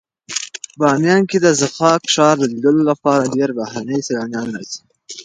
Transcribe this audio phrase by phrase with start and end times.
[0.79, 4.79] بامیان کې د ضحاک ښار د لیدلو لپاره ډېر بهرني سېلانیان راځي.